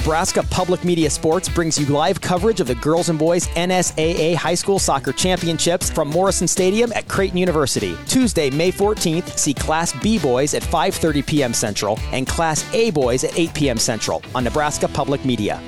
Nebraska 0.00 0.42
Public 0.44 0.82
Media 0.82 1.10
Sports 1.10 1.46
brings 1.46 1.78
you 1.78 1.84
live 1.84 2.22
coverage 2.22 2.58
of 2.60 2.66
the 2.66 2.74
girls 2.76 3.10
and 3.10 3.18
boys 3.18 3.48
NSAA 3.48 4.34
High 4.34 4.54
School 4.54 4.78
Soccer 4.78 5.12
Championships 5.12 5.90
from 5.90 6.08
Morrison 6.08 6.48
Stadium 6.48 6.90
at 6.94 7.06
Creighton 7.06 7.36
University. 7.36 7.94
Tuesday, 8.08 8.48
May 8.48 8.72
14th, 8.72 9.36
see 9.38 9.52
Class 9.52 9.92
B 10.00 10.18
boys 10.18 10.54
at 10.54 10.62
5:30 10.62 11.26
p.m. 11.26 11.52
Central 11.52 11.98
and 12.12 12.26
Class 12.26 12.64
A 12.72 12.90
boys 12.92 13.24
at 13.24 13.38
8 13.38 13.52
p.m. 13.52 13.76
Central 13.76 14.22
on 14.34 14.42
Nebraska 14.42 14.88
Public 14.88 15.22
Media. 15.26 15.60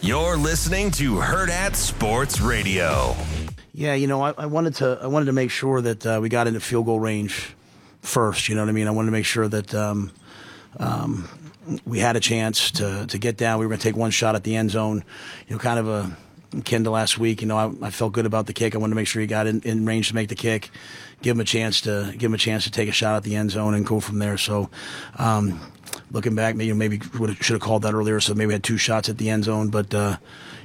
You're 0.00 0.36
listening 0.36 0.92
to 0.92 1.14
Hurrdat 1.16 1.74
Sports 1.74 2.40
Radio. 2.40 3.16
Yeah, 3.78 3.94
you 3.94 4.08
know, 4.08 4.22
I, 4.22 4.34
I, 4.36 4.46
wanted 4.46 4.74
to 4.76 4.98
I 5.00 5.06
wanted 5.06 5.26
to 5.26 5.32
make 5.32 5.52
sure 5.52 5.80
that 5.80 6.04
uh, 6.04 6.18
we 6.20 6.28
got 6.28 6.48
into 6.48 6.58
field 6.58 6.86
goal 6.86 6.98
range 6.98 7.54
first. 8.02 8.48
You 8.48 8.56
know 8.56 8.62
what 8.62 8.70
I 8.70 8.72
mean? 8.72 8.88
I 8.88 8.90
wanted 8.90 9.06
to 9.06 9.12
make 9.12 9.24
sure 9.24 9.46
that 9.46 9.72
um, 9.72 10.10
um, 10.80 11.28
we 11.86 12.00
had 12.00 12.16
a 12.16 12.20
chance 12.20 12.72
to 12.72 13.06
to 13.06 13.18
get 13.18 13.36
down. 13.36 13.60
We 13.60 13.66
were 13.66 13.70
going 13.70 13.78
to 13.78 13.84
take 13.84 13.94
one 13.94 14.10
shot 14.10 14.34
at 14.34 14.42
the 14.42 14.56
end 14.56 14.72
zone. 14.72 15.04
You 15.46 15.54
know, 15.54 15.60
kind 15.60 15.78
of 15.78 15.86
a 15.86 16.16
akin 16.58 16.82
to 16.82 16.90
last 16.90 17.20
week. 17.20 17.40
You 17.40 17.46
know, 17.46 17.56
I, 17.56 17.86
I 17.86 17.90
felt 17.90 18.14
good 18.14 18.26
about 18.26 18.46
the 18.48 18.52
kick. 18.52 18.74
I 18.74 18.78
wanted 18.78 18.94
to 18.94 18.96
make 18.96 19.06
sure 19.06 19.20
he 19.20 19.28
got 19.28 19.46
in, 19.46 19.60
in 19.60 19.86
range 19.86 20.08
to 20.08 20.16
make 20.16 20.28
the 20.28 20.34
kick, 20.34 20.70
give 21.22 21.36
him 21.36 21.40
a 21.40 21.44
chance 21.44 21.80
to 21.82 22.12
give 22.18 22.30
him 22.30 22.34
a 22.34 22.38
chance 22.38 22.64
to 22.64 22.72
take 22.72 22.88
a 22.88 22.92
shot 22.92 23.14
at 23.14 23.22
the 23.22 23.36
end 23.36 23.52
zone 23.52 23.74
and 23.74 23.86
go 23.86 24.00
from 24.00 24.18
there. 24.18 24.38
So, 24.38 24.70
um, 25.18 25.60
looking 26.10 26.34
back, 26.34 26.56
maybe 26.56 26.72
maybe 26.72 27.00
should 27.40 27.54
have 27.54 27.60
called 27.60 27.82
that 27.82 27.94
earlier. 27.94 28.20
So 28.20 28.34
maybe 28.34 28.52
had 28.52 28.64
two 28.64 28.78
shots 28.78 29.08
at 29.08 29.18
the 29.18 29.30
end 29.30 29.44
zone, 29.44 29.68
but. 29.68 29.94
Uh, 29.94 30.16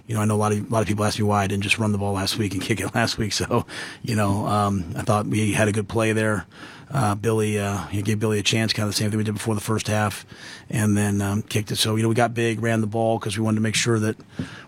you 0.05 0.15
know, 0.15 0.21
I 0.21 0.25
know 0.25 0.35
a 0.35 0.37
lot 0.37 0.51
of 0.51 0.69
a 0.69 0.73
lot 0.73 0.81
of 0.81 0.87
people 0.87 1.05
ask 1.05 1.17
me 1.17 1.23
why 1.23 1.43
I 1.43 1.47
didn't 1.47 1.63
just 1.63 1.79
run 1.79 1.91
the 1.91 1.97
ball 1.97 2.13
last 2.13 2.37
week 2.37 2.53
and 2.53 2.61
kick 2.61 2.81
it 2.81 2.93
last 2.95 3.17
week. 3.17 3.31
So, 3.31 3.65
you 4.01 4.15
know, 4.15 4.45
um, 4.47 4.93
I 4.97 5.01
thought 5.01 5.27
we 5.27 5.53
had 5.53 5.67
a 5.67 5.71
good 5.71 5.87
play 5.87 6.11
there. 6.11 6.45
Uh, 6.91 7.15
Billy, 7.15 7.57
uh, 7.57 7.87
gave 7.87 8.19
Billy 8.19 8.37
a 8.37 8.43
chance, 8.43 8.71
kind 8.71 8.85
of 8.87 8.93
the 8.93 8.97
same 8.97 9.09
thing 9.09 9.17
we 9.17 9.23
did 9.23 9.33
before 9.33 9.55
the 9.55 9.61
first 9.61 9.87
half, 9.87 10.27
and 10.69 10.95
then 10.95 11.21
um, 11.21 11.41
kicked 11.41 11.71
it. 11.71 11.77
So, 11.77 11.95
you 11.95 12.03
know, 12.03 12.09
we 12.09 12.13
got 12.13 12.35
big, 12.35 12.61
ran 12.61 12.81
the 12.81 12.87
ball 12.87 13.17
because 13.17 13.35
we 13.35 13.43
wanted 13.43 13.55
to 13.55 13.61
make 13.61 13.73
sure 13.73 13.97
that 13.97 14.15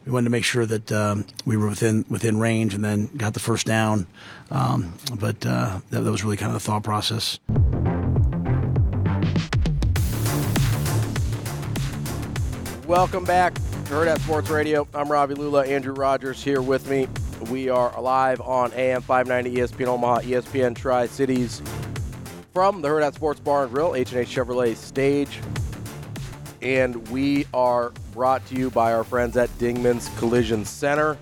we 0.05 0.11
wanted 0.11 0.23
to 0.23 0.31
make 0.31 0.43
sure 0.43 0.65
that 0.65 0.91
um, 0.91 1.25
we 1.45 1.55
were 1.55 1.67
within 1.67 2.03
within 2.09 2.39
range, 2.39 2.73
and 2.73 2.83
then 2.83 3.07
got 3.15 3.35
the 3.35 3.39
first 3.39 3.67
down. 3.67 4.07
Um, 4.49 4.93
but 5.19 5.45
uh, 5.45 5.81
that, 5.91 6.01
that 6.01 6.11
was 6.11 6.23
really 6.23 6.37
kind 6.37 6.49
of 6.49 6.53
the 6.53 6.65
thought 6.65 6.83
process. 6.83 7.39
Welcome 12.88 13.23
back 13.23 13.55
to 13.55 13.61
Hurrdat 13.89 14.19
Sports 14.19 14.52
Radio. 14.52 14.88
I'm 14.94 15.11
Ravi 15.11 15.33
Lulla. 15.33 15.66
Andrew 15.66 15.95
Rogers 15.95 16.44
here 16.44 16.61
with 16.61 16.88
me. 16.88 17.08
We 17.50 17.67
are 17.67 18.00
live 18.00 18.39
on 18.41 18.72
AM 18.73 19.02
590 19.02 19.59
ESPN 19.59 19.88
Omaha, 19.88 20.19
ESPN 20.19 20.75
Tri 20.75 21.08
Cities 21.08 21.63
from 22.53 22.83
the 22.83 22.88
Hurrdat 22.88 23.16
Sports 23.16 23.39
Bar 23.39 23.63
and 23.63 23.73
Grill, 23.73 23.95
H&H 23.95 24.28
Chevrolet 24.28 24.75
stage. 24.75 25.39
And 26.61 27.08
we 27.08 27.47
are 27.56 27.91
brought 28.13 28.45
to 28.50 28.56
you 28.56 28.69
by 28.69 28.94
our 28.94 29.03
friends 29.03 29.36
at 29.36 29.50
Dingman's 29.58 30.08
Collision 30.19 30.63
Center. 30.63 31.17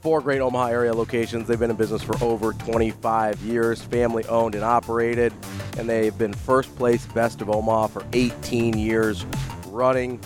Four 0.00 0.22
great 0.22 0.40
Omaha 0.40 0.66
area 0.66 0.92
locations. 0.92 1.46
They've 1.46 1.56
been 1.56 1.70
in 1.70 1.76
business 1.76 2.02
for 2.02 2.20
over 2.20 2.52
25 2.54 3.40
years, 3.42 3.80
family 3.80 4.24
owned 4.24 4.56
and 4.56 4.64
operated, 4.64 5.32
and 5.78 5.88
they've 5.88 6.18
been 6.18 6.32
first 6.32 6.74
place 6.74 7.06
best 7.06 7.42
of 7.42 7.48
Omaha 7.48 7.86
for 7.86 8.04
18 8.12 8.76
years 8.76 9.24
running 9.72 10.18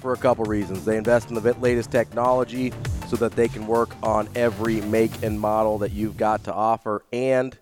for 0.00 0.12
a 0.12 0.16
couple 0.16 0.44
reasons. 0.44 0.84
They 0.84 0.96
invest 0.96 1.28
in 1.28 1.34
the 1.34 1.52
latest 1.54 1.90
technology 1.90 2.72
so 3.08 3.16
that 3.16 3.32
they 3.32 3.48
can 3.48 3.66
work 3.66 3.94
on 4.02 4.28
every 4.34 4.80
make 4.82 5.22
and 5.22 5.38
model 5.38 5.78
that 5.78 5.92
you've 5.92 6.16
got 6.16 6.44
to 6.44 6.52
offer, 6.52 7.04
and 7.12 7.56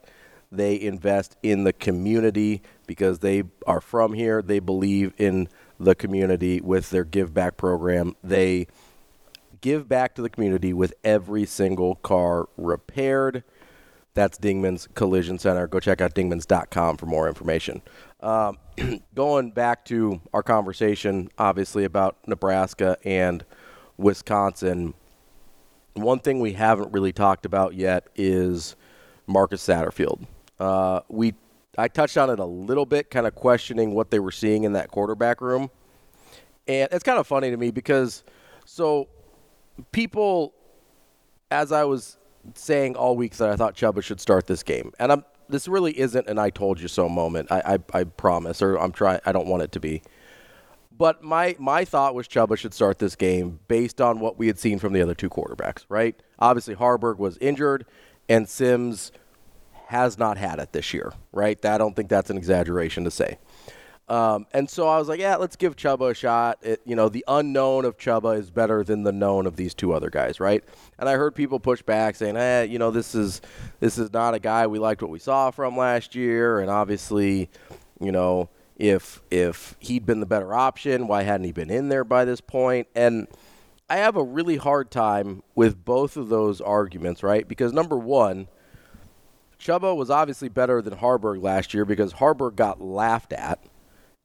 they 0.51 0.81
invest 0.81 1.37
in 1.43 1.65
the 1.65 1.73
community 1.73 2.62
because 2.87 3.21
they 3.21 3.45
are 3.67 3.81
from 3.81 4.12
here. 4.12 4.43
They 4.43 4.59
believe 4.59 5.15
in 5.19 5.49
the 5.79 5.95
community 5.95 6.61
with 6.61 6.91
their 6.91 7.05
give 7.05 7.34
back 7.34 7.56
program. 7.56 8.16
They 8.22 8.66
give 9.61 9.89
back 9.89 10.15
to 10.16 10.22
the 10.22 10.28
community 10.28 10.72
with 10.72 10.95
every 11.03 11.47
single 11.47 11.97
car 11.97 12.49
repaired. 12.56 13.45
That's 14.15 14.39
Dingman's 14.39 14.89
Collision 14.95 15.39
Center. 15.39 15.66
Go 15.66 15.81
check 15.81 16.00
out 16.00 16.15
dingmans.com 16.15 16.99
for 16.99 17.06
more 17.06 17.28
information. 17.28 17.81
Um, 18.21 18.59
going 19.15 19.50
back 19.50 19.84
to 19.87 20.21
our 20.33 20.43
conversation, 20.43 21.31
obviously, 21.38 21.84
about 21.84 22.16
Nebraska 22.27 22.97
and 23.05 23.44
Wisconsin, 23.97 24.94
one 25.94 26.19
thing 26.19 26.41
we 26.41 26.53
haven't 26.53 26.93
really 26.93 27.12
talked 27.12 27.44
about 27.47 27.75
yet 27.75 28.09
is 28.15 28.77
Marcus 29.27 29.66
Satterfield. 29.66 30.27
Uh, 30.59 31.00
we 31.09 31.34
I 31.78 31.88
touched 31.88 32.19
on 32.19 32.28
it 32.28 32.38
a 32.38 32.44
little 32.44 32.84
bit, 32.84 33.10
kind 33.10 33.27
of 33.27 33.34
questioning 33.34 33.94
what 33.94 34.10
they 34.10 34.21
were 34.21 34.31
seeing 34.31 34.65
in 34.65 34.75
that 34.75 34.91
quarterback 34.91 35.41
room. 35.41 35.71
And 36.69 36.89
it's 36.93 37.03
kind 37.03 37.19
of 37.19 37.27
funny 37.27 37.50
to 37.50 37.56
me 37.56 37.71
because 37.71 38.25
so 38.66 39.09
people, 39.91 40.53
as 41.50 41.72
I 41.72 41.84
was 41.84 42.19
saying 42.54 42.97
all 42.97 43.16
week, 43.16 43.37
that 43.37 43.49
I 43.49 43.56
thought 43.56 43.75
Chubba 43.75 44.03
should 44.03 44.21
start 44.21 44.47
this 44.47 44.62
game, 44.62 44.93
and 44.99 45.12
I'm 45.12 45.25
this 45.53 45.69
really 45.69 45.99
isn't 45.99 46.27
an 46.27 46.39
"I 46.39 46.51
told 46.51 46.81
you 46.81 46.89
so" 46.89 47.09
moment. 47.09 47.53
I, 47.53 47.75
I, 47.75 48.01
I 48.01 48.05
promise, 48.05 48.61
or 48.63 48.77
I'm 48.77 48.93
trying. 48.93 49.21
I 49.25 49.33
don't 49.33 49.47
want 49.47 49.63
it 49.63 49.73
to 49.73 49.81
be. 49.81 50.03
But 50.97 51.23
my 51.23 51.57
my 51.59 51.85
thought 51.85 52.15
was 52.15 52.27
Chubba 52.27 52.57
should 52.57 52.75
start 52.75 52.99
this 52.99 53.15
game 53.15 53.61
based 53.69 54.01
on 54.01 54.21
what 54.21 54.39
we 54.39 54.47
had 54.47 54.59
seen 54.59 54.79
from 54.79 54.93
the 54.93 55.03
other 55.03 55.15
two 55.15 55.31
quarterbacks. 55.31 55.85
Right? 55.89 56.21
Obviously, 56.39 56.75
Haarberg 56.75 57.19
was 57.19 57.39
injured, 57.39 57.87
and 58.29 58.49
Sims 58.49 59.13
has 59.87 60.19
not 60.19 60.39
had 60.39 60.59
it 60.59 60.73
this 60.73 60.93
year. 60.93 61.13
Right? 61.33 61.65
I 61.65 61.79
don't 61.79 61.95
think 61.95 62.09
that's 62.09 62.31
an 62.31 62.37
exaggeration 62.37 63.05
to 63.05 63.11
say. 63.11 63.39
Um, 64.12 64.47
and 64.53 64.69
so 64.69 64.87
I 64.89 64.99
was 64.99 65.09
like, 65.09 65.21
yeah, 65.21 65.37
let's 65.37 65.56
give 65.56 65.75
Chubba 65.75 66.11
a 66.11 66.15
shot. 66.15 66.59
It, 66.61 66.83
you 66.84 66.95
know, 66.95 67.09
the 67.09 67.25
unknown 67.27 67.87
of 67.87 67.97
Chubba 67.97 68.39
is 68.39 68.50
better 68.50 68.84
than 68.84 69.05
the 69.05 69.12
known 69.12 69.47
of 69.47 69.56
these 69.56 69.73
two 69.73 69.95
other 69.95 70.11
guys, 70.11 70.39
right? 70.39 70.62
And 70.99 71.09
I 71.09 71.15
heard 71.15 71.34
people 71.34 71.59
push 71.59 71.81
back 71.81 72.17
saying, 72.17 72.37
eh, 72.37 72.65
you 72.65 72.78
know, 72.78 72.91
this 72.91 73.15
is 73.15 73.41
this 73.81 73.97
is 73.97 74.12
not 74.12 74.34
a 74.34 74.39
guy 74.39 74.67
we 74.67 74.78
liked 74.78 75.01
what 75.01 75.11
we 75.11 75.19
saw 75.19 75.51
from 75.51 75.78
last 75.78 76.15
year, 76.15 76.61
and 76.61 76.69
obviously, 76.69 77.49
you 78.01 78.12
know, 78.12 78.51
if 78.77 79.22
if 79.31 79.77
he'd 79.78 80.05
been 80.05 80.21
the 80.21 80.27
better 80.27 80.53
option, 80.53 81.09
why 81.09 81.22
hadn't 81.22 81.45
he 81.45 81.53
been 81.53 81.71
in 81.71 81.89
there 81.89 82.05
by 82.05 82.27
this 82.27 82.43
point? 82.43 82.89
And 82.95 83.28
I 83.89 83.97
have 83.97 84.17
a 84.17 84.22
really 84.22 84.59
hard 84.59 84.91
time 84.91 85.43
with 85.55 85.87
both 85.87 86.19
of 86.19 86.28
those 86.28 86.61
arguments, 86.61 87.22
right? 87.22 87.49
Because 87.49 87.72
number 87.72 87.97
one, 87.97 88.49
Chubba 89.59 89.97
was 89.97 90.11
obviously 90.11 90.51
better 90.51 90.83
than 90.83 90.99
Haarberg 90.99 91.43
last 91.43 91.72
year 91.72 91.87
because 91.87 92.12
Haarberg 92.12 92.56
got 92.56 92.83
laughed 92.83 93.33
at 93.33 93.59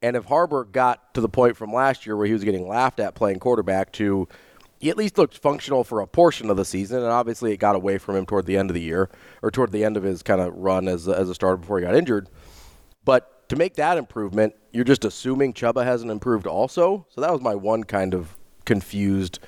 and 0.02 0.16
if 0.16 0.25
Haarberg 0.25 0.72
got 0.72 1.13
to 1.13 1.22
the 1.22 1.30
point 1.30 1.58
from 1.58 1.74
last 1.74 2.06
year 2.06 2.16
where 2.16 2.28
he 2.28 2.34
was 2.34 2.44
getting 2.44 2.68
laughed 2.68 3.00
at 3.00 3.16
playing 3.16 3.40
quarterback 3.40 3.91
to 3.94 4.28
he 4.80 4.90
at 4.91 4.97
least 4.97 5.18
looked 5.18 5.38
functional 5.38 5.84
for 5.84 6.02
a 6.02 6.08
portion 6.08 6.52
of 6.52 6.58
the 6.58 6.66
season, 6.66 7.00
and 7.00 7.08
obviously 7.08 7.52
it 7.52 7.58
got 7.58 7.75
away 7.75 7.97
from 7.97 8.16
him 8.16 8.25
toward 8.28 8.46
the 8.46 8.58
end 8.58 8.69
of 8.69 8.75
the 8.75 8.81
year 8.81 9.09
or 9.41 9.50
toward 9.50 9.72
the 9.72 9.84
end 9.84 9.97
of 9.97 10.03
his 10.03 10.22
kind 10.22 10.40
of 10.40 10.53
run 10.53 10.88
as 10.88 11.08
a, 11.08 11.18
as 11.18 11.30
a 11.30 11.35
starter 11.35 11.58
before 11.58 11.80
he 11.80 11.85
got 11.85 11.96
injured. 11.96 12.30
But 13.03 13.50
to 13.50 13.56
make 13.56 13.75
that 13.75 13.97
improvement, 13.97 14.53
you're 14.72 14.84
just 14.84 15.03
assuming 15.03 15.53
Chubba 15.53 15.84
hasn't 15.84 16.12
improved 16.12 16.46
also. 16.46 17.08
So 17.09 17.22
that 17.22 17.31
was 17.31 17.41
my 17.41 17.56
one 17.56 17.85
kind 17.85 18.14
of 18.14 18.38
confused 18.66 19.40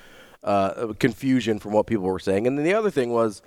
uh, 0.42 0.94
confusion 0.98 1.58
from 1.58 1.72
what 1.72 1.86
people 1.86 2.06
were 2.06 2.18
saying. 2.18 2.46
And 2.46 2.58
then 2.58 2.64
the 2.64 2.74
other 2.74 2.90
thing 2.90 3.10
was 3.10 3.42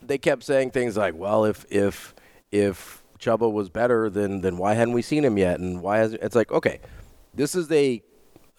they 0.00 0.18
kept 0.18 0.44
saying 0.44 0.70
things 0.70 0.96
like, 0.96 1.14
"Well, 1.16 1.44
if 1.44 1.64
if 1.70 2.14
if 2.52 3.02
Chubba 3.18 3.50
was 3.50 3.68
better, 3.68 4.08
then 4.10 4.40
then 4.40 4.56
why 4.56 4.74
hadn't 4.74 4.94
we 4.94 5.02
seen 5.02 5.24
him 5.24 5.38
yet? 5.38 5.60
And 5.60 5.82
why 5.82 5.98
has 5.98 6.14
it's 6.14 6.36
like 6.36 6.50
okay, 6.52 6.80
this 7.34 7.54
is 7.54 7.70
a 7.70 8.02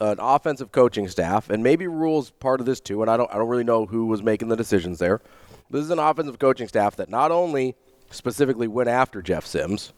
an 0.01 0.17
offensive 0.19 0.71
coaching 0.71 1.07
staff, 1.07 1.49
and 1.49 1.61
maybe 1.61 1.87
Rhule's 1.87 2.31
part 2.31 2.59
of 2.59 2.65
this 2.65 2.79
too. 2.79 3.01
And 3.01 3.11
I 3.11 3.17
don't 3.17 3.31
I 3.33 3.37
don't 3.37 3.49
really 3.49 3.63
know 3.63 3.85
who 3.85 4.05
was 4.05 4.23
making 4.23 4.47
the 4.47 4.55
decisions 4.55 4.99
there. 4.99 5.21
This 5.69 5.83
is 5.83 5.91
an 5.91 5.99
offensive 5.99 6.39
coaching 6.39 6.67
staff 6.67 6.95
that 6.95 7.09
not 7.09 7.31
only 7.31 7.75
specifically 8.09 8.67
went 8.67 8.89
after 8.89 9.21
Jeff 9.21 9.45
Sims, 9.45 9.93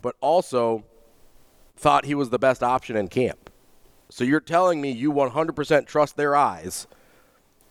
but 0.00 0.16
also 0.20 0.84
thought 1.76 2.04
he 2.04 2.14
was 2.14 2.30
the 2.30 2.38
best 2.38 2.62
option 2.62 2.96
in 2.96 3.08
camp. 3.08 3.50
So 4.08 4.24
you're 4.24 4.40
telling 4.40 4.80
me 4.80 4.90
you 4.90 5.12
100% 5.12 5.86
trust 5.86 6.16
their 6.16 6.34
eyes 6.34 6.88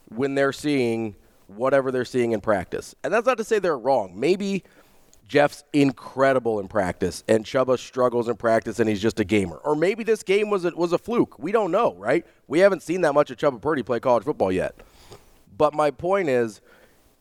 when 0.08 0.34
they're 0.34 0.52
seeing 0.52 1.14
whatever 1.46 1.90
they're 1.90 2.04
seeing 2.04 2.32
in 2.32 2.40
practice. 2.40 2.94
And 3.04 3.12
that's 3.12 3.26
not 3.26 3.38
to 3.38 3.44
say 3.44 3.58
they're 3.58 3.78
wrong. 3.78 4.18
Maybe 4.18 4.64
Jeff's 5.30 5.62
incredible 5.72 6.58
in 6.58 6.66
practice, 6.66 7.22
and 7.28 7.44
Chubba 7.44 7.78
struggles 7.78 8.28
in 8.28 8.34
practice, 8.34 8.80
and 8.80 8.88
he's 8.88 9.00
just 9.00 9.20
a 9.20 9.24
gamer. 9.24 9.58
Or 9.58 9.76
maybe 9.76 10.02
this 10.02 10.24
game 10.24 10.50
was 10.50 10.64
a, 10.64 10.70
was 10.70 10.92
a 10.92 10.98
fluke. 10.98 11.38
We 11.38 11.52
don't 11.52 11.70
know, 11.70 11.94
right? 11.94 12.26
We 12.48 12.58
haven't 12.58 12.82
seen 12.82 13.02
that 13.02 13.14
much 13.14 13.30
of 13.30 13.36
Chubba 13.36 13.62
Purdy 13.62 13.84
play 13.84 14.00
college 14.00 14.24
football 14.24 14.50
yet. 14.50 14.74
But 15.56 15.72
my 15.72 15.92
point 15.92 16.28
is, 16.28 16.60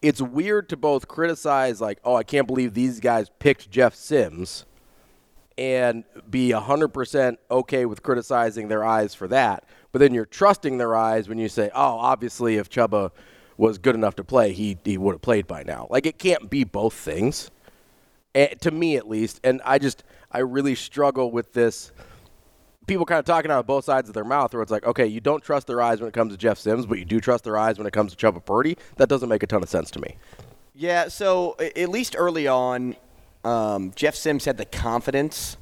it's 0.01 0.23
weird 0.23 0.69
to 0.69 0.75
both 0.75 1.07
criticize, 1.07 1.81
like, 1.81 1.99
oh, 2.03 2.15
I 2.15 2.23
can't 2.23 2.47
believe 2.47 2.73
these 2.73 2.99
guys 2.99 3.29
picked 3.37 3.69
Jeff 3.69 3.93
Sims, 3.93 4.65
and 5.55 6.03
be 6.27 6.49
100% 6.49 7.37
okay 7.51 7.85
with 7.85 8.01
criticizing 8.01 8.69
their 8.69 8.83
eyes 8.83 9.13
for 9.13 9.27
that. 9.27 9.65
But 9.91 9.99
then 9.99 10.15
you're 10.15 10.25
trusting 10.25 10.79
their 10.79 10.95
eyes 10.95 11.29
when 11.29 11.37
you 11.37 11.47
say, 11.47 11.69
oh, 11.75 11.99
obviously, 11.99 12.57
if 12.57 12.71
Chubba 12.71 13.11
was 13.59 13.77
good 13.77 13.93
enough 13.93 14.15
to 14.15 14.23
play, 14.23 14.53
he 14.53 14.77
he 14.85 14.97
would 14.97 15.13
have 15.13 15.21
played 15.21 15.45
by 15.45 15.63
now. 15.63 15.85
Like 15.89 16.05
it 16.05 16.17
can't 16.17 16.49
be 16.49 16.63
both 16.63 16.93
things, 16.93 17.51
to 18.33 18.71
me 18.71 18.97
at 18.97 19.07
least. 19.07 19.39
And 19.43 19.61
I 19.65 19.79
just 19.79 20.03
I 20.31 20.39
really 20.39 20.75
struggle 20.75 21.31
with 21.31 21.53
this. 21.53 21.91
People 22.87 23.05
kind 23.05 23.19
of 23.19 23.25
talking 23.25 23.51
out 23.51 23.59
of 23.59 23.67
both 23.67 23.85
sides 23.85 24.09
of 24.09 24.15
their 24.15 24.23
mouth, 24.23 24.51
where 24.51 24.63
it's 24.63 24.71
like, 24.71 24.83
okay, 24.83 25.05
you 25.05 25.19
don't 25.19 25.43
trust 25.43 25.67
their 25.67 25.79
eyes 25.79 25.99
when 25.99 26.07
it 26.07 26.13
comes 26.13 26.31
to 26.31 26.37
Jeff 26.37 26.57
Sims, 26.57 26.87
but 26.87 26.97
you 26.97 27.05
do 27.05 27.19
trust 27.19 27.43
their 27.43 27.55
eyes 27.55 27.77
when 27.77 27.85
it 27.85 27.93
comes 27.93 28.15
to 28.15 28.31
Chubba 28.31 28.43
Purdy. 28.43 28.77
That 28.97 29.09
doesn't 29.09 29.29
make 29.29 29.43
a 29.43 29.47
ton 29.47 29.61
of 29.61 29.69
sense 29.69 29.91
to 29.91 29.99
me. 29.99 30.17
Yeah, 30.73 31.07
so 31.09 31.55
at 31.59 31.89
least 31.89 32.15
early 32.17 32.47
on, 32.47 32.95
um, 33.43 33.91
Jeff 33.95 34.15
Sims 34.15 34.45
had 34.45 34.57
the 34.57 34.65
confidence 34.65 35.57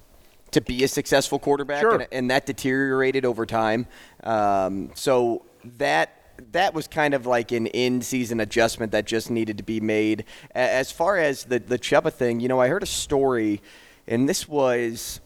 to 0.52 0.62
be 0.62 0.84
a 0.84 0.88
successful 0.88 1.40
quarterback, 1.40 1.82
sure. 1.82 1.96
and, 1.96 2.08
and, 2.12 2.32
that 2.32 2.46
deteriorated 2.46 3.26
over 3.26 3.46
time. 3.46 3.88
Um, 4.24 4.92
so 4.96 5.44
that 5.78 6.17
that 6.52 6.74
was 6.74 6.88
kind 6.88 7.14
of 7.14 7.26
like 7.26 7.52
an 7.52 7.68
in-season 7.68 8.40
adjustment 8.40 8.92
that 8.92 9.06
just 9.06 9.30
needed 9.30 9.58
to 9.58 9.64
be 9.64 9.80
made. 9.80 10.26
As 10.54 10.92
far 10.92 11.18
as 11.18 11.46
the 11.46 11.60
the 11.60 11.80
Chubba 11.80 12.12
thing, 12.12 12.40
you 12.40 12.48
know, 12.48 12.60
I 12.60 12.68
heard 12.68 12.84
a 12.84 12.88
story, 12.88 13.62
and 14.08 14.28
this 14.28 14.48
was, 14.48 15.20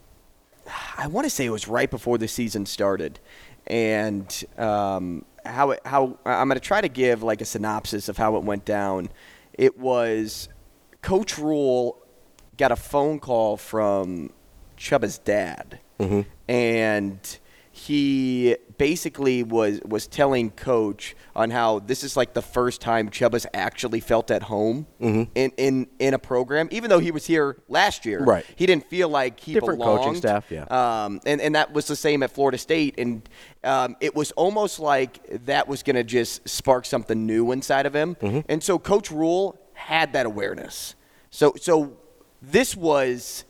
I 0.98 1.08
want 1.08 1.26
to 1.26 1.30
say 1.30 1.46
it 1.46 1.50
was 1.50 1.68
right 1.68 1.90
before 1.90 2.18
the 2.18 2.28
season 2.28 2.66
started, 2.66 3.20
and 3.68 4.44
um, 4.58 5.26
how 5.46 5.72
it, 5.72 5.82
how 5.86 6.18
I'm 6.26 6.48
going 6.48 6.60
to 6.60 6.66
try 6.66 6.82
to 6.82 6.90
give 6.90 7.24
like 7.24 7.42
a 7.42 7.46
synopsis 7.46 8.10
of 8.10 8.18
how 8.18 8.36
it 8.38 8.44
went 8.44 8.66
down. 8.66 9.10
It 9.54 9.78
was 9.78 10.50
Coach 11.02 11.38
Rhule 11.38 11.98
got 12.58 12.72
a 12.72 12.76
phone 12.76 13.20
call 13.20 13.58
from 13.58 14.32
Chubba's 14.78 15.18
dad, 15.18 15.80
mm-hmm. 16.00 16.22
and 16.48 17.40
he 17.74 18.58
basically 18.78 19.44
was 19.44 19.80
was 19.86 20.06
telling 20.06 20.52
coach 20.52 21.16
on 21.36 21.52
how 21.52 21.80
this 21.80 22.04
is 22.04 22.18
like 22.18 22.34
the 22.34 22.42
first 22.42 22.82
time 22.82 23.10
Chubba's 23.10 23.48
actually 23.54 24.02
felt 24.02 24.30
at 24.30 24.44
home 24.44 24.88
mm-hmm. 25.00 25.32
in, 25.36 25.52
in 25.56 25.88
in 25.98 26.14
a 26.14 26.20
program, 26.20 26.68
even 26.72 26.90
though 26.90 27.00
he 27.00 27.12
was 27.12 27.26
here 27.26 27.62
last 27.70 28.06
year. 28.06 28.24
Right. 28.24 28.46
He 28.58 28.66
didn't 28.66 28.90
feel 28.90 29.08
like 29.08 29.40
he 29.40 29.54
Different 29.54 29.80
belonged. 29.80 30.00
coaching 30.00 30.16
staff, 30.16 30.52
yeah. 30.52 30.64
Um, 30.66 31.22
and 31.26 31.40
and 31.40 31.56
that 31.56 31.72
was 31.72 31.88
the 31.88 31.96
same 31.96 32.24
at 32.24 32.32
Florida 32.32 32.58
State, 32.58 32.96
and 32.98 33.28
um, 33.64 33.96
it 34.02 34.16
was 34.16 34.32
almost 34.34 34.80
like 34.80 35.46
that 35.46 35.70
was 35.70 35.82
going 35.82 35.96
to 35.96 36.04
just 36.04 36.48
spark 36.50 36.86
something 36.86 37.26
new 37.26 37.54
inside 37.54 37.86
of 37.86 37.96
him. 37.96 38.16
Mm-hmm. 38.16 38.40
And 38.50 38.62
so 38.62 38.80
Coach 38.80 39.12
Rhule 39.12 39.58
had 39.74 40.12
that 40.14 40.26
awareness. 40.26 40.96
So 41.30 41.54
so 41.58 41.98
this 42.42 42.76
was 42.76 43.46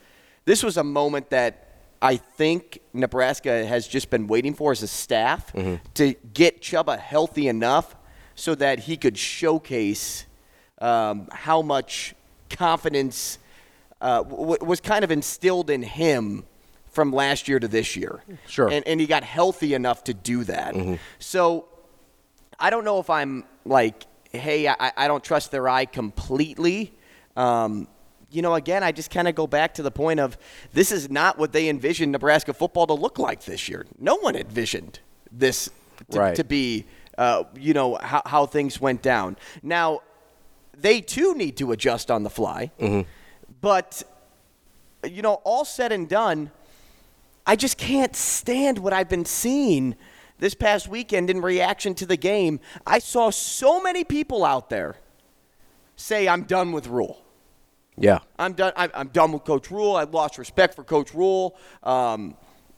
this 0.46 0.62
was 0.62 0.78
a 0.78 0.84
moment 0.84 1.32
that 1.32 1.71
I 2.02 2.18
think 2.18 2.80
Nebraska 2.94 3.66
has 3.66 3.88
just 3.88 4.10
been 4.10 4.28
waiting 4.28 4.54
for 4.54 4.72
as 4.72 4.82
a 4.82 4.88
staff 4.88 5.54
mm-hmm. 5.54 5.76
to 5.96 6.14
get 6.34 6.62
Chubba 6.62 6.98
healthy 6.98 7.48
enough 7.48 7.96
so 8.36 8.56
that 8.56 8.80
he 8.80 8.98
could 8.98 9.18
showcase 9.18 10.26
um, 10.80 11.28
how 11.32 11.62
much 11.62 12.16
confidence 12.50 13.38
uh, 14.02 14.24
w- 14.24 14.58
was 14.66 14.82
kind 14.82 15.04
of 15.04 15.12
instilled 15.12 15.70
in 15.70 15.84
him 15.84 16.44
from 16.90 17.14
last 17.14 17.48
year 17.48 17.60
to 17.60 17.68
this 17.68 17.96
year. 17.96 18.24
Sure. 18.48 18.68
And, 18.68 18.86
and 18.88 19.00
he 19.00 19.06
got 19.06 19.24
healthy 19.24 19.74
enough 19.74 20.04
to 20.06 20.14
do 20.14 20.44
that. 20.46 20.74
Mm-hmm. 20.74 20.96
So 21.20 21.68
I 22.60 22.70
don't 22.70 22.84
know 22.84 23.00
if 23.00 23.10
I'm 23.10 23.46
like, 23.64 24.04
hey, 24.32 24.68
I, 24.68 24.92
I 24.98 25.08
don't 25.08 25.24
trust 25.24 25.52
their 25.52 25.70
eye 25.70 25.86
completely. 25.86 26.94
Um, 27.36 27.88
you 28.32 28.42
know, 28.42 28.56
again, 28.56 28.84
I 28.84 28.92
just 28.92 29.12
kind 29.12 29.28
of 29.28 29.36
go 29.36 29.46
back 29.46 29.74
to 29.76 29.84
the 29.84 29.92
point 29.92 30.20
of 30.20 30.38
this 30.74 30.92
is 30.92 31.10
not 31.10 31.38
what 31.38 31.52
they 31.52 31.70
envisioned 31.70 32.12
Nebraska 32.12 32.54
football 32.54 32.88
to 32.88 32.94
look 32.94 33.20
like 33.20 33.44
this 33.46 33.68
year. 33.68 33.86
No 34.00 34.16
one 34.16 34.36
envisioned 34.36 35.00
this 35.32 35.70
to, 36.12 36.20
right. 36.20 36.36
to 36.36 36.44
be, 36.44 36.86
uh, 37.18 37.44
you 37.56 37.74
know, 37.74 37.96
how, 37.96 38.22
how, 38.26 38.46
things 38.46 38.80
went 38.80 39.02
down. 39.02 39.38
Now, 39.62 40.02
they 40.78 41.02
too 41.02 41.36
need 41.36 41.58
to 41.58 41.72
adjust 41.72 42.10
on 42.10 42.24
the 42.24 42.30
fly. 42.30 42.72
Mm-hmm. 42.80 43.08
But, 43.60 44.04
you 45.04 45.22
know, 45.22 45.36
all 45.44 45.66
said 45.66 45.92
and 45.92 46.08
done, 46.08 46.52
I 47.46 47.56
just 47.56 47.78
can't 47.78 48.16
stand 48.16 48.80
what 48.80 48.94
I've 48.94 49.10
been 49.10 49.26
seeing 49.26 49.96
this 50.40 50.56
past 50.56 50.88
weekend 50.88 51.30
in 51.30 51.42
reaction 51.42 51.94
to 51.96 52.06
the 52.06 52.18
game. 52.18 52.60
I 52.86 53.00
saw 53.00 53.30
so 53.30 53.82
many 53.82 54.04
people 54.04 54.44
out 54.44 54.70
there 54.70 54.96
say, 55.96 56.28
I'm 56.28 56.44
done 56.44 56.72
with 56.72 56.88
Rhule. 56.88 57.22
Yeah. 58.02 58.20
I'm 58.40 58.54
done. 58.54 58.74
I'm, 58.76 58.92
I'm 58.94 59.08
done 59.10 59.32
with 59.32 59.44
Coach 59.44 59.72
Rhule. 59.72 59.96
I've 59.96 60.14
lost 60.14 60.38
respect 60.38 60.76
for 60.76 60.84
Coach 60.84 61.14
Rhule. 61.14 61.56
Um, 61.84 62.36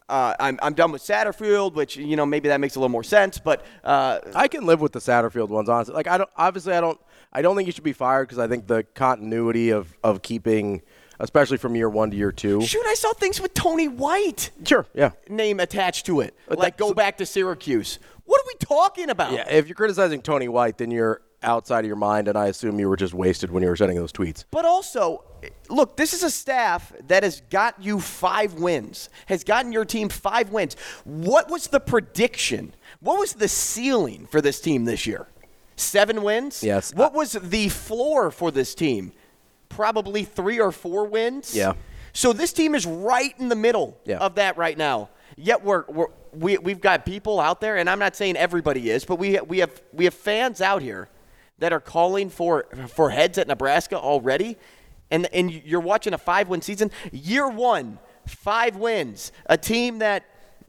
uh, 0.10 0.36
I'm, 0.40 0.60
I'm 0.62 0.74
done 0.74 0.92
with 0.92 1.02
Satterfield, 1.02 1.74
which 1.76 1.96
you 1.96 2.16
know 2.16 2.26
maybe 2.26 2.50
that 2.50 2.60
makes 2.60 2.76
a 2.76 2.80
little 2.80 2.90
more 2.90 3.04
sense. 3.04 3.40
But 3.40 3.66
uh, 3.84 4.20
I 4.36 4.48
can 4.48 4.66
live 4.66 4.82
with 4.82 4.92
the 4.92 5.00
Satterfield 5.00 5.50
ones, 5.50 5.70
honestly. 5.70 5.96
Like 5.96 6.08
I 6.08 6.18
don't. 6.18 6.30
Obviously, 6.38 6.74
I 6.74 6.82
don't. 6.82 7.00
I 7.32 7.42
don't 7.42 7.56
think 7.56 7.66
he 7.68 7.72
should 7.72 7.84
be 7.84 7.94
fired 7.94 8.28
because 8.28 8.38
I 8.40 8.48
think 8.48 8.68
the 8.68 8.84
continuity 8.84 9.70
of 9.72 9.96
of 10.04 10.22
keeping, 10.22 10.82
especially 11.20 11.58
from 11.58 11.76
year 11.76 11.90
one 11.90 12.12
to 12.12 12.18
year 12.18 12.32
two. 12.32 12.62
Shoot, 12.62 12.86
I 12.86 12.96
saw 12.96 13.14
things 13.14 13.40
with 13.42 13.54
Tony 13.54 13.88
White. 13.88 14.52
Sure. 14.66 14.86
Yeah. 14.94 15.12
Name 15.30 15.60
attached 15.60 16.06
to 16.08 16.20
it, 16.20 16.36
But 16.48 16.60
like 16.60 16.78
that- 16.78 16.86
go 16.86 16.94
back 16.94 17.18
to 17.20 17.26
Syracuse. 17.26 17.98
What 18.26 18.40
are 18.42 18.46
we 18.48 18.54
talking 18.60 19.10
about? 19.10 19.34
Yeah. 19.34 19.50
If 19.50 19.68
you're 19.68 19.76
criticizing 19.76 20.22
Tony 20.22 20.48
White, 20.48 20.78
then 20.78 20.92
you're 20.92 21.22
outside 21.44 21.80
of 21.82 21.86
your 21.88 21.96
mind, 21.96 22.28
and 22.28 22.38
I 22.38 22.48
assume 22.48 22.80
you 22.80 22.90
were 22.90 22.96
just 22.96 23.14
wasted 23.14 23.52
when 23.52 23.64
you 23.64 23.70
were 23.70 23.76
sending 23.76 23.98
those 23.98 24.12
tweets. 24.12 24.46
But 24.52 24.66
also, 24.66 25.24
look, 25.70 25.98
this 25.98 26.14
is 26.14 26.24
a 26.24 26.30
staff 26.32 26.92
that 27.08 27.24
has 27.24 27.42
got 27.50 27.82
you 27.82 28.00
five 28.00 28.56
wins, 28.56 29.10
has 29.28 29.44
gotten 29.44 29.72
your 29.72 29.86
team 29.86 30.10
five 30.10 30.50
wins. 30.52 30.76
What 31.04 31.50
was 31.50 31.68
the 31.68 31.80
prediction? 31.80 32.74
What 33.00 33.20
was 33.20 33.34
the 33.34 33.48
ceiling 33.48 34.28
for 34.30 34.42
this 34.42 34.60
team 34.60 34.86
this 34.86 35.06
year? 35.06 35.28
Seven 35.76 36.24
wins? 36.24 36.64
Yes. 36.64 36.94
What 36.94 37.14
was 37.14 37.34
the 37.34 37.70
floor 37.70 38.32
for 38.32 38.52
this 38.52 38.76
team? 38.76 39.12
Probably 39.70 40.24
three 40.24 40.60
or 40.60 40.72
four 40.72 41.06
wins? 41.06 41.56
Yeah. 41.56 41.74
So 42.14 42.32
this 42.32 42.54
team 42.54 42.76
is 42.76 42.86
right 42.86 43.34
in 43.40 43.50
the 43.50 43.56
middle 43.56 43.98
Yeah. 44.06 44.20
of 44.20 44.36
that 44.36 44.56
right 44.56 44.78
now. 44.78 45.10
Yet 45.36 45.64
we're, 45.64 45.84
we're 45.88 46.08
we, 46.32 46.58
we've 46.60 46.80
got 46.82 47.06
people 47.06 47.40
out 47.40 47.60
there, 47.60 47.78
and 47.78 47.90
I'm 47.90 47.98
not 48.00 48.16
saying 48.16 48.38
everybody 48.38 48.90
is, 48.92 49.04
but 49.04 49.18
we 49.18 49.40
we 49.42 49.60
have 49.60 49.82
we 49.92 50.06
have 50.06 50.14
fans 50.14 50.62
out 50.62 50.82
here 50.84 51.10
that 51.60 51.74
are 51.74 51.80
calling 51.80 52.30
for 52.30 52.66
for 52.88 53.10
heads 53.10 53.38
at 53.38 53.48
Nebraska 53.48 53.98
already, 53.98 54.58
and 55.12 55.28
and 55.34 55.52
you're 55.52 55.80
watching 55.80 56.14
a 56.14 56.18
five 56.18 56.50
win 56.50 56.62
season. 56.62 56.92
Year 57.12 57.48
one, 57.48 58.00
five 58.26 58.76
wins. 58.76 59.32
A 59.46 59.58
team 59.58 60.00
that 60.00 60.26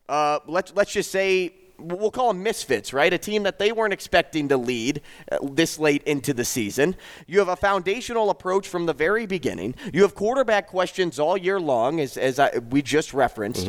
uh, 0.09 0.41
let's 0.47 0.73
let's 0.75 0.93
just 0.93 1.11
say 1.11 1.55
we'll 1.79 2.11
call 2.11 2.29
them 2.29 2.43
misfits, 2.43 2.93
right? 2.93 3.13
A 3.13 3.19
team 3.19 3.43
that 3.43 3.59
they 3.59 3.73
weren't 3.73 3.93
expecting 3.93 4.49
to 4.49 4.57
lead 4.57 5.01
uh, 5.33 5.39
this 5.43 5.79
late 5.79 6.03
into 6.05 6.33
the 6.33 6.45
season. 6.45 6.95
You 7.27 7.41
have 7.41 7.49
a 7.49 7.57
foundational 7.57 8.31
approach 8.31 8.69
from 8.69 8.87
the 8.87 8.93
very 8.93 9.27
beginning. 9.27 9.75
You 9.93 10.03
have 10.03 10.15
quarterback 10.15 10.69
questions 10.69 11.19
all 11.19 11.37
year 11.37 11.59
long, 11.61 12.01
as 12.01 12.17
as 12.17 12.39
I, 12.39 12.59
we 12.59 12.83
just 12.83 13.13
referenced. 13.13 13.69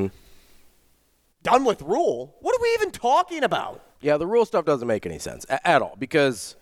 Done 1.43 1.63
with 1.63 1.81
Rhule? 1.84 2.36
What 2.41 2.55
are 2.55 2.62
we 2.62 2.69
even 2.74 2.89
talking 2.91 3.43
about? 3.43 3.84
Yeah, 4.01 4.17
the 4.17 4.25
Rhule 4.25 4.45
stuff 4.45 4.65
doesn't 4.65 4.88
make 4.88 5.05
any 5.05 5.19
sense 5.19 5.45
at 5.50 5.81
all 5.81 5.95
because, 5.98 6.55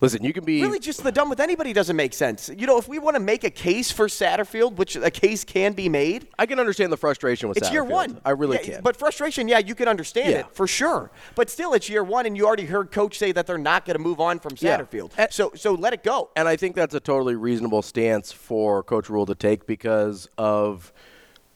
listen, 0.00 0.24
you 0.24 0.32
can 0.32 0.44
be 0.44 0.62
Really, 0.62 0.78
just 0.78 1.02
the 1.02 1.12
dumb 1.12 1.28
with 1.28 1.40
anybody 1.40 1.72
doesn't 1.72 1.96
make 1.96 2.14
sense. 2.14 2.50
You 2.56 2.66
know, 2.66 2.78
if 2.78 2.88
we 2.88 2.98
want 2.98 3.16
to 3.16 3.20
make 3.20 3.44
a 3.44 3.50
case 3.50 3.90
for 3.90 4.06
Satterfield, 4.06 4.76
which 4.76 4.96
a 4.96 5.10
case 5.10 5.44
can 5.44 5.72
be 5.72 5.88
made, 5.88 6.28
I 6.38 6.46
can 6.46 6.58
understand 6.58 6.92
the 6.92 6.96
frustration 6.96 7.48
with 7.48 7.58
it's 7.58 7.70
year 7.70 7.84
one. 7.84 8.20
I 8.24 8.30
really 8.30 8.56
Yeah, 8.58 8.74
can. 8.74 8.82
But 8.82 8.96
frustration, 8.96 9.48
yeah, 9.48 9.58
you 9.58 9.74
can 9.74 9.88
understand 9.88 10.30
Yeah. 10.30 10.38
it 10.40 10.46
for 10.54 10.66
sure. 10.66 11.10
But 11.34 11.50
still, 11.50 11.74
it's 11.74 11.88
year 11.88 12.02
one, 12.04 12.26
and 12.26 12.36
you 12.36 12.46
already 12.46 12.66
heard 12.66 12.90
Coach 12.90 13.18
say 13.18 13.32
that 13.32 13.46
they're 13.46 13.58
not 13.58 13.84
going 13.84 13.96
to 13.96 14.02
move 14.02 14.20
on 14.20 14.38
from 14.38 14.52
Satterfield. 14.52 15.12
And- 15.16 15.32
so, 15.32 15.52
so 15.54 15.74
let 15.74 15.92
it 15.92 16.02
go. 16.02 16.30
And 16.36 16.48
I 16.48 16.56
think 16.56 16.74
that's 16.74 16.94
a 16.94 17.00
totally 17.00 17.34
reasonable 17.36 17.82
stance 17.82 18.32
for 18.32 18.82
Coach 18.82 19.08
Rhule 19.10 19.26
to 19.26 19.34
take 19.34 19.66
because 19.66 20.28
of 20.38 20.92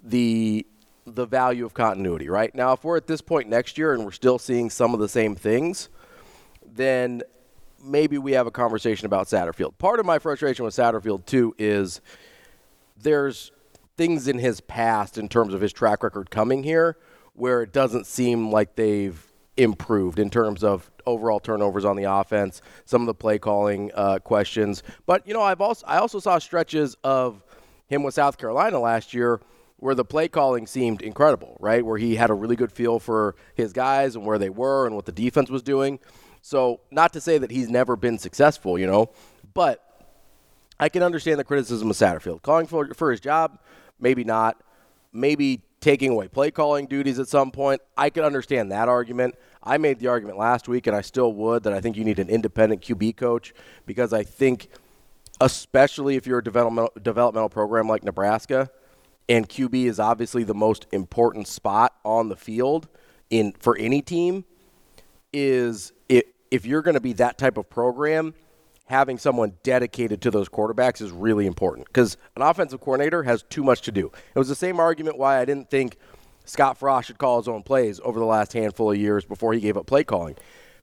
the 0.02 0.66
the 1.06 1.26
value 1.26 1.66
of 1.66 1.74
continuity, 1.74 2.30
right? 2.30 2.54
Now, 2.54 2.72
if 2.72 2.82
we're 2.82 2.96
at 2.96 3.06
this 3.06 3.20
point 3.20 3.46
next 3.50 3.76
year 3.76 3.92
and 3.92 4.06
we're 4.06 4.10
still 4.10 4.38
seeing 4.38 4.70
some 4.70 4.94
of 4.94 5.00
the 5.00 5.08
same 5.08 5.34
things, 5.34 5.90
then 6.64 7.22
maybe 7.84 8.18
we 8.18 8.32
have 8.32 8.46
a 8.46 8.50
conversation 8.50 9.06
about 9.06 9.26
Satterfield. 9.26 9.78
Part 9.78 10.00
of 10.00 10.06
my 10.06 10.18
frustration 10.18 10.64
with 10.64 10.74
Satterfield 10.74 11.26
too 11.26 11.54
is 11.58 12.00
there's 12.96 13.52
things 13.96 14.26
in 14.26 14.38
his 14.38 14.60
past 14.60 15.18
in 15.18 15.28
terms 15.28 15.54
of 15.54 15.60
his 15.60 15.72
track 15.72 16.02
record 16.02 16.30
coming 16.30 16.62
here 16.62 16.96
where 17.34 17.62
it 17.62 17.72
doesn't 17.72 18.06
seem 18.06 18.50
like 18.50 18.74
they've 18.76 19.32
improved 19.56 20.18
in 20.18 20.30
terms 20.30 20.64
of 20.64 20.90
overall 21.06 21.38
turnovers 21.38 21.84
on 21.84 21.96
the 21.96 22.04
offense, 22.04 22.60
some 22.84 23.02
of 23.02 23.06
the 23.06 23.14
play 23.14 23.38
calling 23.38 23.90
uh, 23.94 24.18
questions. 24.18 24.82
But 25.06 25.26
you 25.26 25.34
know, 25.34 25.42
I've 25.42 25.60
also 25.60 25.86
I 25.86 25.98
also 25.98 26.18
saw 26.18 26.38
stretches 26.38 26.96
of 27.04 27.44
him 27.86 28.02
with 28.02 28.14
South 28.14 28.38
Carolina 28.38 28.80
last 28.80 29.14
year 29.14 29.40
where 29.76 29.94
the 29.94 30.04
play 30.04 30.28
calling 30.28 30.66
seemed 30.66 31.02
incredible, 31.02 31.56
right? 31.60 31.84
Where 31.84 31.98
he 31.98 32.16
had 32.16 32.30
a 32.30 32.34
really 32.34 32.56
good 32.56 32.72
feel 32.72 32.98
for 32.98 33.34
his 33.54 33.72
guys 33.72 34.16
and 34.16 34.24
where 34.24 34.38
they 34.38 34.48
were 34.48 34.86
and 34.86 34.96
what 34.96 35.04
the 35.04 35.12
defense 35.12 35.50
was 35.50 35.62
doing. 35.62 35.98
So, 36.46 36.80
not 36.90 37.14
to 37.14 37.22
say 37.22 37.38
that 37.38 37.50
he's 37.50 37.70
never 37.70 37.96
been 37.96 38.18
successful, 38.18 38.78
you 38.78 38.86
know, 38.86 39.08
but 39.54 39.82
I 40.78 40.90
can 40.90 41.02
understand 41.02 41.40
the 41.40 41.44
criticism 41.44 41.88
of 41.88 41.96
Satterfield. 41.96 42.42
Calling 42.42 42.66
for, 42.66 42.92
for 42.92 43.10
his 43.10 43.18
job, 43.18 43.58
maybe 43.98 44.24
not. 44.24 44.62
Maybe 45.10 45.62
taking 45.80 46.10
away 46.10 46.28
play 46.28 46.50
calling 46.50 46.84
duties 46.84 47.18
at 47.18 47.28
some 47.28 47.50
point. 47.50 47.80
I 47.96 48.10
can 48.10 48.24
understand 48.24 48.70
that 48.72 48.90
argument. 48.90 49.36
I 49.62 49.78
made 49.78 50.00
the 50.00 50.08
argument 50.08 50.36
last 50.36 50.68
week, 50.68 50.86
and 50.86 50.94
I 50.94 51.00
still 51.00 51.32
would, 51.32 51.62
that 51.62 51.72
I 51.72 51.80
think 51.80 51.96
you 51.96 52.04
need 52.04 52.18
an 52.18 52.28
independent 52.28 52.82
QB 52.82 53.16
coach 53.16 53.54
because 53.86 54.12
I 54.12 54.22
think, 54.22 54.68
especially 55.40 56.16
if 56.16 56.26
you're 56.26 56.40
a 56.40 56.44
developmental, 56.44 56.92
developmental 57.00 57.48
program 57.48 57.88
like 57.88 58.04
Nebraska, 58.04 58.68
and 59.30 59.48
QB 59.48 59.86
is 59.86 59.98
obviously 59.98 60.44
the 60.44 60.52
most 60.52 60.88
important 60.92 61.48
spot 61.48 61.94
on 62.04 62.28
the 62.28 62.36
field 62.36 62.86
in 63.30 63.54
for 63.60 63.78
any 63.78 64.02
team, 64.02 64.44
is 65.32 65.94
it, 66.10 66.33
if 66.50 66.66
you're 66.66 66.82
going 66.82 66.94
to 66.94 67.00
be 67.00 67.12
that 67.14 67.38
type 67.38 67.56
of 67.56 67.68
program, 67.68 68.34
having 68.86 69.18
someone 69.18 69.54
dedicated 69.62 70.20
to 70.22 70.30
those 70.30 70.48
quarterbacks 70.48 71.00
is 71.00 71.10
really 71.10 71.46
important 71.46 71.86
because 71.86 72.16
an 72.36 72.42
offensive 72.42 72.80
coordinator 72.80 73.22
has 73.22 73.42
too 73.44 73.64
much 73.64 73.82
to 73.82 73.92
do. 73.92 74.10
It 74.34 74.38
was 74.38 74.48
the 74.48 74.54
same 74.54 74.78
argument 74.78 75.18
why 75.18 75.40
I 75.40 75.44
didn't 75.44 75.70
think 75.70 75.96
Scott 76.44 76.78
Frost 76.78 77.06
should 77.06 77.18
call 77.18 77.38
his 77.38 77.48
own 77.48 77.62
plays 77.62 78.00
over 78.04 78.18
the 78.18 78.26
last 78.26 78.52
handful 78.52 78.90
of 78.92 78.98
years 78.98 79.24
before 79.24 79.54
he 79.54 79.60
gave 79.60 79.76
up 79.76 79.86
play 79.86 80.04
calling. 80.04 80.36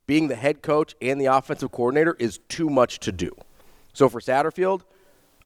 Being 0.07 0.27
the 0.27 0.35
head 0.35 0.61
coach 0.61 0.95
and 1.01 1.21
the 1.21 1.27
offensive 1.27 1.71
coordinator 1.71 2.15
is 2.17 2.39
too 2.49 2.69
much 2.69 2.99
to 3.01 3.11
do. 3.11 3.31
So 3.93 4.09
for 4.09 4.19
Satterfield, 4.19 4.81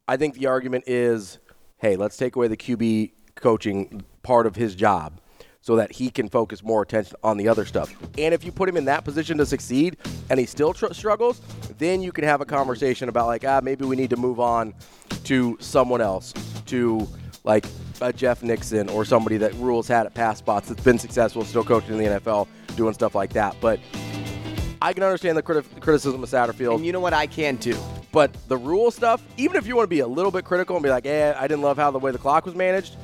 I 0.07 0.17
think 0.17 0.35
the 0.35 0.47
argument 0.47 0.85
is 0.87 1.39
hey, 1.79 1.97
let's 1.97 2.17
take 2.17 2.35
away 2.35 2.47
the 2.47 2.57
QB 2.57 3.11
coaching 3.35 4.05
part 4.23 4.47
of 4.47 4.55
his 4.55 4.75
job 4.75 5.19
so 5.65 5.75
that 5.77 5.91
he 5.91 6.11
can 6.11 6.29
focus 6.29 6.61
more 6.63 6.83
attention 6.83 7.15
on 7.23 7.37
the 7.37 7.47
other 7.47 7.65
stuff. 7.65 7.95
And 8.19 8.35
if 8.35 8.43
you 8.43 8.51
put 8.51 8.69
him 8.69 8.77
in 8.77 8.85
that 8.85 9.03
position 9.03 9.39
to 9.39 9.47
succeed 9.47 9.97
and 10.29 10.39
he 10.39 10.45
still 10.45 10.73
tr- 10.75 10.93
struggles, 10.93 11.41
then 11.79 12.03
you 12.03 12.11
can 12.11 12.23
have 12.23 12.39
a 12.39 12.45
conversation 12.45 13.09
about 13.09 13.25
like, 13.25 13.43
ah, 13.45 13.61
maybe 13.63 13.83
we 13.83 13.95
need 13.95 14.11
to 14.11 14.15
move 14.15 14.39
on 14.39 14.75
to 15.23 15.57
someone 15.59 16.01
else, 16.01 16.35
to 16.67 17.07
like 17.43 17.65
a 17.99 18.13
Jeff 18.13 18.43
Nixon 18.43 18.89
or 18.89 19.05
somebody 19.05 19.37
that 19.37 19.55
Rhule's 19.55 19.87
had 19.87 20.05
at 20.05 20.13
pass 20.13 20.37
spots 20.37 20.69
that's 20.69 20.83
been 20.83 20.99
successful, 20.99 21.43
still 21.43 21.63
coaching 21.63 21.93
in 21.93 21.97
the 21.97 22.19
NFL, 22.19 22.47
doing 22.75 22.93
stuff 22.93 23.15
like 23.15 23.33
that. 23.33 23.55
But 23.59 23.79
I 24.83 24.93
can 24.93 25.01
understand 25.01 25.35
the 25.35 25.41
criti- 25.41 25.81
criticism 25.81 26.21
of 26.21 26.29
Satterfield. 26.29 26.75
And 26.75 26.85
you 26.85 26.91
know 26.91 26.99
what 26.99 27.13
I 27.13 27.25
can 27.25 27.57
too? 27.57 27.77
But 28.11 28.31
the 28.49 28.57
Rhule 28.57 28.91
stuff, 28.91 29.23
even 29.37 29.55
if 29.55 29.65
you 29.65 29.75
want 29.75 29.85
to 29.85 29.89
be 29.89 30.01
a 30.01 30.07
little 30.07 30.31
bit 30.31 30.45
critical 30.45 30.75
and 30.75 30.83
be 30.83 30.89
like, 30.89 31.07
eh, 31.07 31.33
I 31.35 31.47
didn't 31.47 31.63
love 31.63 31.77
how 31.77 31.89
the 31.89 31.97
way 31.97 32.11
the 32.11 32.19
clock 32.19 32.45
was 32.45 32.53
managed, 32.53 32.97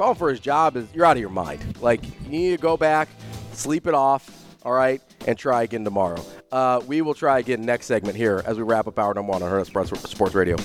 calling 0.00 0.16
for 0.16 0.30
his 0.30 0.40
job 0.40 0.76
is 0.76 0.86
you're 0.94 1.04
out 1.04 1.18
of 1.18 1.20
your 1.20 1.28
mind. 1.28 1.78
Like 1.82 2.02
you 2.02 2.30
need 2.30 2.56
to 2.56 2.62
go 2.62 2.78
back, 2.78 3.06
sleep 3.52 3.86
it 3.86 3.92
off, 3.92 4.30
all 4.62 4.72
right, 4.72 5.02
and 5.26 5.36
try 5.36 5.64
again 5.64 5.84
tomorrow. 5.84 6.24
Uh, 6.50 6.80
we 6.86 7.02
will 7.02 7.12
try 7.12 7.38
again 7.38 7.60
next 7.60 7.84
segment 7.84 8.16
here 8.16 8.42
as 8.46 8.56
we 8.56 8.62
wrap 8.62 8.86
up 8.86 8.98
hour 8.98 9.12
number 9.12 9.30
one 9.30 9.42
on 9.42 9.64
Sports, 9.66 9.90
Sports 10.10 10.34
Radio. 10.34 10.56